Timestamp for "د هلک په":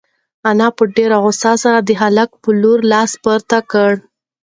1.87-2.49